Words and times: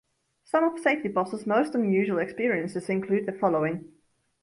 Some 0.45 0.63
of 0.63 0.79
Safety 0.79 1.09
Boss' 1.09 1.45
most 1.45 1.75
unusual 1.75 2.17
experiences 2.17 2.89
include 2.89 3.27
the 3.27 3.31
following. 3.31 3.91